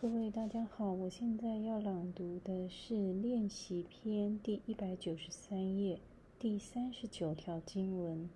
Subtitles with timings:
[0.00, 5.98] 各位大家好，我现在要朗读的是练习篇第一百九十三页
[6.38, 8.30] 第三十九条经文。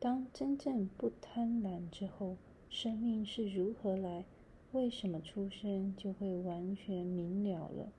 [0.00, 2.38] 当真正不贪婪之后，
[2.70, 4.24] 生命是如何来？
[4.72, 5.94] 为什么出生？
[5.94, 7.92] 就会完全明了了。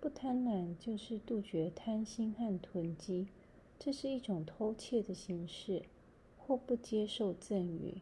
[0.00, 3.28] 不贪婪就是杜绝贪心和囤积，
[3.78, 5.84] 这是一种偷窃的形式，
[6.36, 7.98] 或不接受赠与。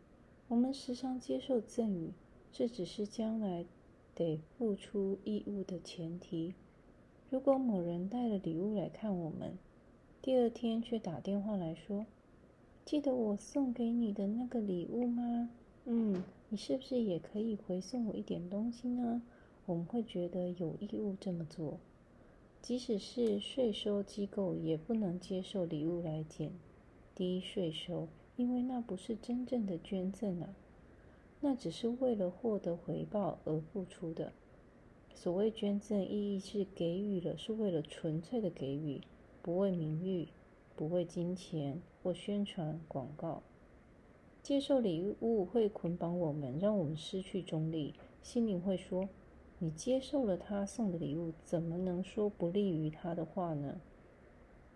[0.49, 2.13] 我们时常接受赠与，
[2.51, 3.67] 这只是将来。
[4.15, 6.55] 得付出义务的前提。
[7.31, 9.59] 如果某人带了礼物来看我们，
[10.21, 12.07] 第二天却打电话来说
[12.85, 15.51] ：“记得我送给你的那个礼物吗？
[15.85, 19.23] 嗯，你是不是也可以回送我一点东西呢？”
[19.65, 21.79] 我们会觉得有义务这么做。
[22.61, 26.53] 即使是税收机构也不能接受礼物来减
[27.15, 30.55] 低税收，因为那不是真正的捐赠啊。
[31.43, 34.33] 那只是为了获得回报而付出的。
[35.13, 39.01] 所谓捐赠，意义是给予了，是为了纯粹的给予，
[39.43, 40.29] 不为名誉，
[40.75, 43.43] 不为金钱或宣传广告。
[44.43, 47.95] 接受礼物会捆绑我们，让我们失去中立。
[48.23, 49.09] 心灵会说
[49.59, 53.81] ：“你接受了他送的礼物，怎么能说不利于他的话呢？”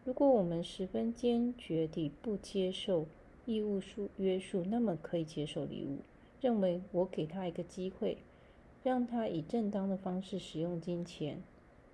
[0.05, 3.06] 如果我们十分坚决地不接受
[3.45, 5.98] 义务束约束，那么可以接受礼物。
[6.47, 8.19] 认为我给他一个机会，
[8.84, 11.42] 让他以正当的方式使用金钱。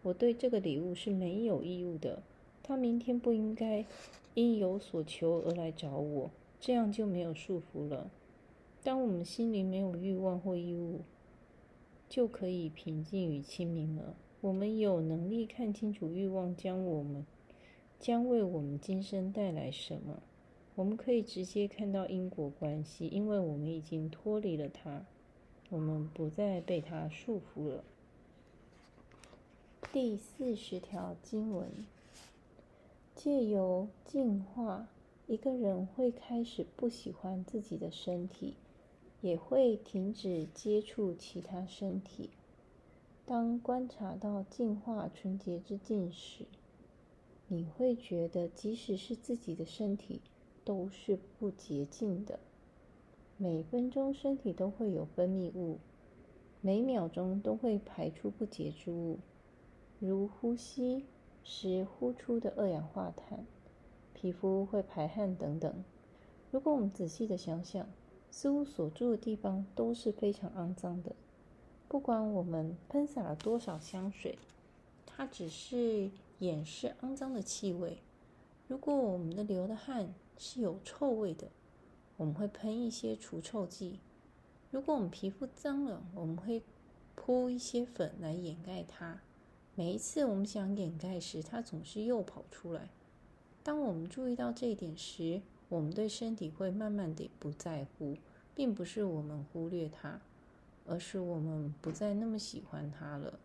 [0.03, 2.23] 我对这个礼物是没有义务的。
[2.63, 3.87] 他明天不应该
[4.35, 6.31] 因有所求而来找我，
[6.61, 8.11] 这样就没有束缚了。
[8.83, 11.01] 当我们心里没有欲望或义务，
[12.11, 14.15] 就可以平静与清明了。
[14.43, 17.25] 我们有能力看清楚欲望将我们
[17.99, 20.23] 将为我们今生带来什么。
[20.75, 25.05] 我们可以直接看到因果关系，因为我们已经脱离了它，
[25.69, 27.85] 我们不再被它束缚了。
[29.93, 31.69] 第四十条经文：
[33.15, 34.89] 借由进化，
[35.27, 38.55] 一个人会开始不喜欢自己的身体，
[39.21, 42.31] 也会停止接触其他身体。
[43.27, 46.47] 当观察到进化纯洁之境时，
[47.49, 50.23] 你会觉得，即使是自己的身体。
[50.65, 52.41] 都是不洁净的。
[53.37, 55.79] 每分钟身体都会有分泌物，
[56.61, 59.19] 每秒钟都会排出不洁之物，
[59.99, 61.07] 如呼吸
[61.43, 63.45] 时呼出的二氧化碳，
[64.15, 65.85] 皮肤会排汗等等。
[66.51, 67.89] 如果我们仔细的想想，
[68.31, 71.15] 似乎所住的地方都是非常肮脏的。
[71.89, 74.39] 不管我们喷洒了多少香水，
[75.05, 77.99] 它只是掩饰肮脏的气味。
[78.69, 81.49] 如果我们的流的汗，是有臭味的，
[82.17, 84.01] 我们会喷一些除臭剂。
[84.71, 86.63] 如果我们皮肤脏了，我们会
[87.15, 89.21] 铺一些粉来掩盖它。
[89.75, 92.89] 每一次我们想掩盖时，它总是又跑出来。
[93.63, 98.17] 当我们注意到这一点时，我们对身体会慢慢地不在乎，
[98.55, 100.21] 并不是我们忽略它，
[100.87, 103.39] 而是我们不再那么喜欢它了。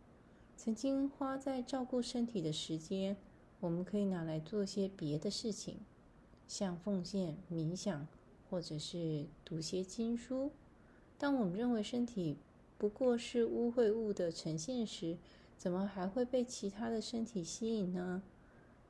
[0.55, 3.16] 曾经花在照顾身体的时间，
[3.59, 5.78] 我们可以拿来做些别的事情。
[6.47, 8.07] 像奉献、冥想，
[8.50, 10.51] 或者是读些经书。
[11.18, 12.38] 当我们认为身体
[12.78, 15.17] 不过是污秽物的呈现时，
[15.57, 18.22] 怎么还会被其他的身体吸引呢？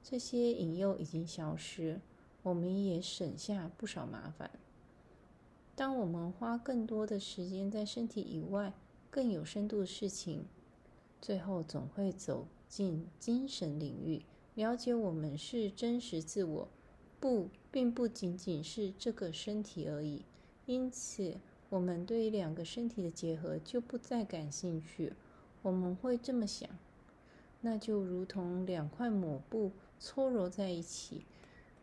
[0.04, 2.00] 这些引诱已经消失，
[2.44, 4.52] 我们也省下不少麻烦。
[5.76, 8.74] 当我们花更多的时间在身体以外、
[9.10, 10.46] 更有深度的事情，
[11.22, 14.22] 最后总会走进精神领域，
[14.58, 16.68] 了解我们是真实自我。
[17.20, 20.24] 不，并不仅仅是这个身体而已。
[20.66, 21.36] 因此，
[21.70, 25.14] 我们对两个身体的结合就不再感兴趣。
[25.62, 26.68] 我们会这么想：
[27.62, 31.26] 那就如同两块抹布搓揉在一起，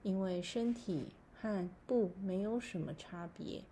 [0.02, 1.04] 因为身体
[1.40, 3.62] 和布没有什么差别。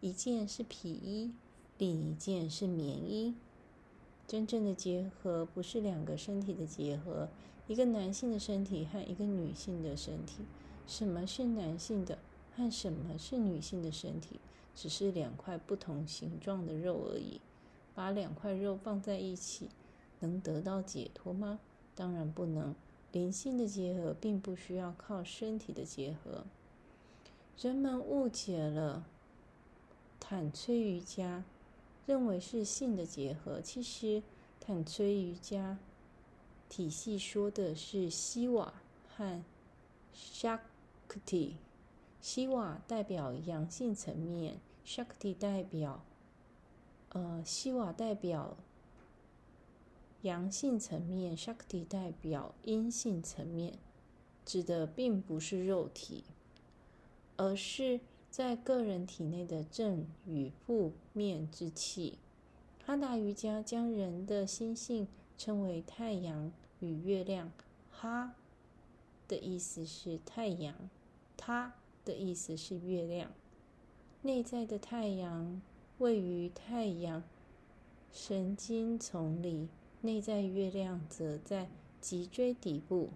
[0.00, 1.30] 一件是皮衣，
[1.78, 3.36] 另一件是棉衣。
[4.28, 7.30] 真正的结合不是两个身体的结合，
[7.66, 10.42] 一个男性的身体和一个女性的身体。
[10.86, 12.18] 什么是男性的
[12.54, 14.38] 和什么是女性的身体，
[14.74, 17.40] 只是两块不同形状的肉而已。
[17.94, 19.70] 把两块肉放在一起，
[20.20, 21.58] 能得到解脱吗？
[21.94, 22.74] 当然不能。
[23.12, 26.44] 灵性的结合并不需要靠身体的结合。
[27.58, 29.06] 人们误解了
[30.20, 31.44] 坦崔瑜伽，
[32.08, 33.60] 认为是性的结合。
[33.60, 34.22] 其实
[34.58, 35.78] 坦崔瑜伽
[36.68, 38.72] 体系说的是希瓦
[39.14, 39.44] 和。
[40.14, 41.52] Shakti，
[42.20, 46.02] 希瓦代表阳性层面，Shakti 代表，
[47.10, 48.56] 呃，希瓦代表
[50.22, 53.74] 阳性层面，Shakti 代表阴性层面，
[54.44, 56.24] 指的并不是肉体，
[57.36, 62.18] 而是在个人体内的正与负面之气。
[62.84, 67.50] 哈达瑜伽将人的心性称为太阳与月亮。
[67.90, 68.34] 哈
[69.26, 70.74] 的意思是太阳，
[71.36, 73.30] 他的意思是月亮。
[74.22, 75.60] 内在的太阳
[75.98, 77.22] 位于太阳
[78.12, 79.68] 神经丛里。
[80.00, 81.68] 内在月亮则在
[82.00, 83.10] 脊椎底部。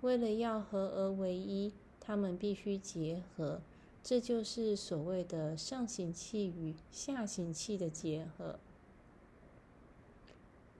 [0.00, 3.60] 为了要合而为一，它们必须结合，
[4.02, 8.58] 这就是所谓的上行气与下行气的结合。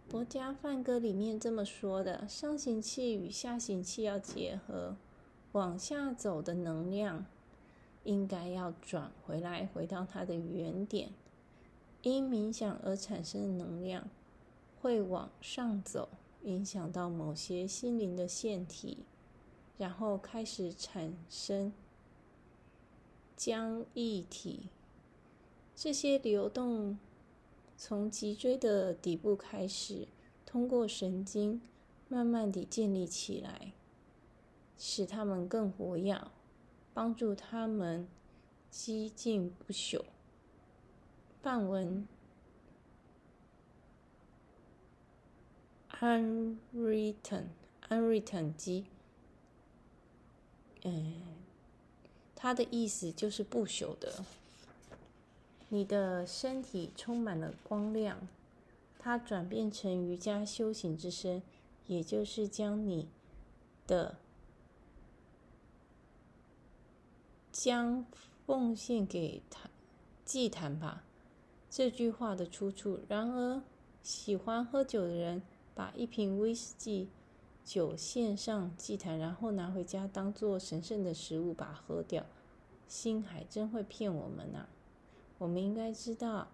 [0.08, 4.96] 佛家梵歌里面这么说的：上行气与下行气要结合，
[5.52, 7.26] 往下走的能量
[8.04, 11.10] 应该要转回来，回到它的原点。
[12.02, 14.08] 因冥想而产生的能量。
[14.82, 16.08] 会往上走，
[16.44, 19.04] 影响到某些心灵的腺体，
[19.76, 21.70] 然后开始产生
[23.40, 24.68] 浆液体。
[25.74, 26.98] 这些流动
[27.74, 30.08] 从脊椎的底部开始，
[30.44, 31.62] 通过神经，
[32.06, 33.72] 慢慢地建立起来，
[34.76, 36.20] 使它们更活跃，
[36.92, 38.06] 帮助它们
[38.70, 40.04] 激进不朽。
[41.40, 42.06] 梵文。
[46.02, 48.86] Unwritten，unwritten 即，
[50.82, 51.39] 嗯，
[52.42, 54.24] 它的意思就是不朽的。
[55.68, 58.26] 你的身体充满了光亮，
[58.98, 61.42] 它转变成瑜伽修行之身，
[61.86, 63.06] 也就是将你
[63.86, 64.16] 的
[67.52, 68.06] 将
[68.46, 69.68] 奉献给他
[70.24, 71.04] 祭坛吧。
[71.68, 73.00] 这句话的出处。
[73.06, 73.60] 然而，
[74.02, 75.42] 喜欢喝酒的人。
[75.72, 77.08] 把一瓶威士忌
[77.64, 82.26] 酒献上祭坛，然后拿回家当做神圣的食物把它喝掉，
[82.88, 84.66] 心还真会骗我们呐！
[85.38, 86.48] 我们应该知道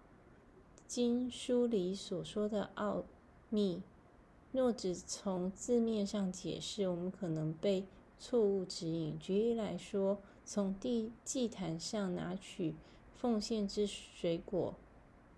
[0.85, 3.03] 经书里所说的奥
[3.49, 3.81] 秘，
[4.51, 7.85] 若只从字面上解释，我们可能被
[8.19, 9.17] 错误指引。
[9.19, 12.75] 举例来说，从地祭坛上拿取
[13.15, 14.75] 奉献之水果，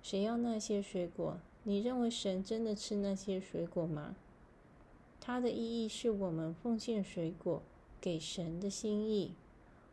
[0.04, 1.39] 谁要那些水果？
[1.63, 4.15] 你认为神真的吃那些水果吗？
[5.19, 7.62] 它的意义是我们奉献水果
[8.00, 9.33] 给神的心意。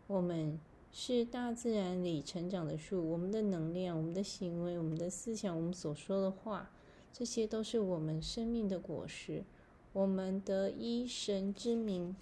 [0.06, 0.58] 我们
[0.92, 6.70] 是大自然里成长的树，我们的能量、我们的行为、我们的思想、我们所说的话，
[7.12, 9.44] 这些都是我们生命的果实。
[9.92, 12.14] 我们得依神之名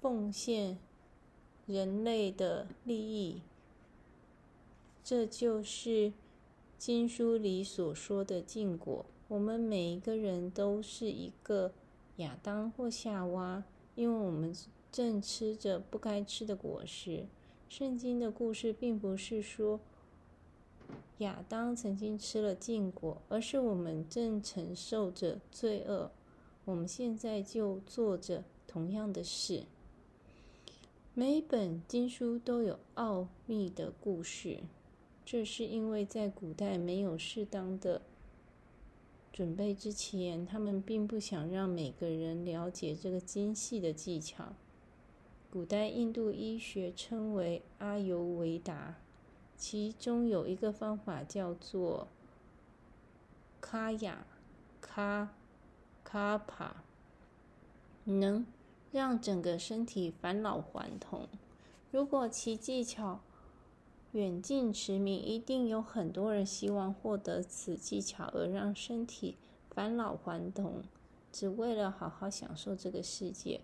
[0.00, 0.78] 奉献
[1.66, 3.42] 人类的利益，
[5.02, 6.12] 这就是。
[6.78, 11.72] 经书里所说的禁果，我们每一个人都是一个
[12.16, 13.64] 亚当或夏娃，
[13.94, 14.54] 因为我们
[14.90, 17.26] 正吃着不该吃的果实。
[17.68, 19.80] 圣经的故事并不是说
[21.18, 26.10] 亚当曾经吃了禁果，而是我们正承受着罪恶。
[26.64, 29.64] 我们现在就做着同样的事。
[31.14, 34.60] 每本经书都有奥秘的故事。
[35.24, 38.02] 这是因为在古代没有适当的
[39.36, 44.54] 准备之前，他们并不想让每个人了解这个精细的技巧。
[45.50, 48.94] 古代印度医学称为阿尤维达，
[49.54, 52.08] 其中有一个方法叫做
[53.60, 54.26] 卡雅
[54.80, 55.34] 卡
[56.02, 56.82] 卡帕，
[58.04, 58.46] 能
[58.90, 61.28] 让整个身体返老还童。
[61.90, 63.20] 如果其技巧，
[64.16, 69.36] 远近驰名，一定有很多人希望获得此技巧而让身体
[69.68, 70.82] 返老还童，
[71.30, 73.60] 只为了好好享受这个世界，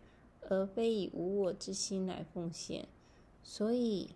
[0.50, 2.86] 而非以无我之心来奉献。
[3.42, 4.10] 所以，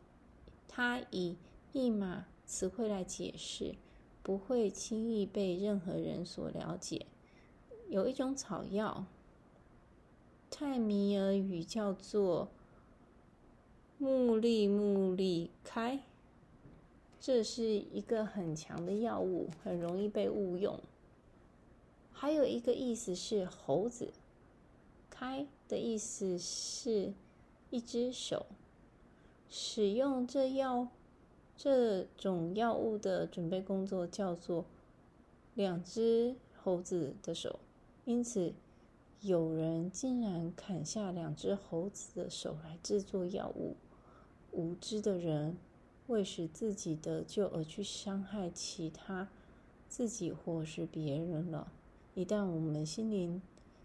[0.69, 1.37] 他以
[1.73, 3.75] 密码词汇来解释，
[4.23, 7.07] 不会轻易被任何人所了解。
[7.89, 9.07] 有一种草药，
[10.51, 12.51] 泰米尔语叫做
[13.97, 16.03] 木利木利开。
[17.19, 20.79] 这是一个很强的药物，很容易被误用。
[22.13, 24.13] 还有一个意思是猴子，
[25.11, 27.13] 开的意思是
[27.71, 28.47] 一只手。
[29.49, 30.89] 使用这药
[31.57, 34.65] 这种药物的准备工作叫做
[35.55, 37.61] 两只猴子的手，
[38.05, 38.53] 因此
[39.21, 43.77] 有人竟然砍下两只猴子的手来制作药物，
[44.53, 45.57] 无知的人。
[46.09, 49.29] 为使自己得救而去伤害其他
[49.89, 51.73] 自己或是别人了，
[52.15, 53.41] 一旦我们心灵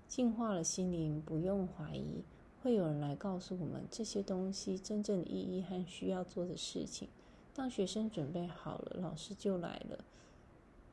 [0.08, 2.24] 净化了，心灵不用怀疑，
[2.62, 7.08] 会有人来告诉我们这些东西真正的意义和需要做的事情。
[7.54, 10.04] 当学生准备好了，老师就来了。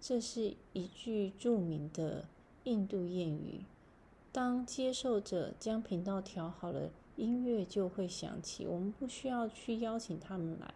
[0.00, 2.26] 这是一句著名的
[2.64, 3.62] 印度谚语。
[4.30, 8.66] 当接受者将频道调好了，音乐就会响起。
[8.66, 10.74] 我们不需要去邀请他们来，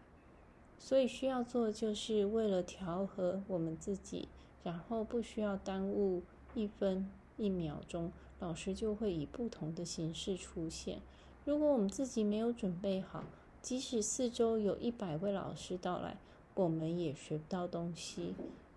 [0.84, 4.26] 所以需要做的就是为了调和我们自己，
[4.64, 6.22] 然后不需要耽误
[6.56, 8.10] 一分一秒钟，
[8.40, 10.98] 老师就会以不同的形式出现。
[11.44, 13.22] 如果我们自己没有准备好，
[13.62, 16.16] 即使四周有一百位老师到来，
[16.54, 18.34] 我们也学不到东西。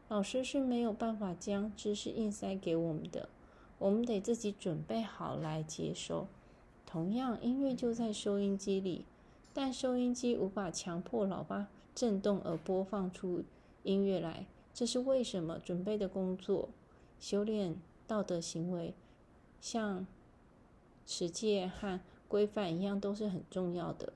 [0.08, 3.28] 老师是没有办法将知识硬塞给我们的，
[3.80, 6.28] 我们得自己准备好来接收。
[6.86, 9.06] 同样，音乐就在收音机里，
[9.52, 13.44] 但收音机无法强迫老爸震动而播放出
[13.82, 14.46] 音乐来。
[14.74, 15.58] 这是为什么？
[15.58, 16.70] 准备的工作、
[17.20, 18.94] 修炼道德行为，
[19.62, 20.06] 像
[21.06, 24.12] 持戒和规范一样，都是很重要的。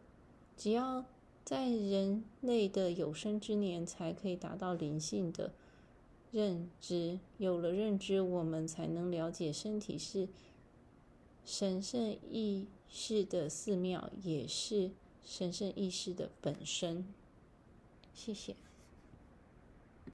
[0.58, 1.06] 只要
[1.46, 5.54] 在人类的有生之年，才可以达到灵性的。
[6.32, 10.28] 认知有了认知，我们才能了解身体是
[11.44, 14.92] 神圣意识的寺庙，也是
[15.24, 17.08] 神圣意识的本身。
[18.20, 18.54] 谢谢。